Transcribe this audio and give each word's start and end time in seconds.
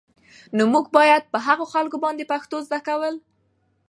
نو 0.55 0.63
موږ 0.73 0.85
بايد 0.95 1.23
پر 1.31 1.39
هغو 1.47 1.65
خلکو 1.73 1.97
باندې 2.05 2.29
پښتو 2.31 2.55
زده 2.67 2.79
کول 2.87 3.15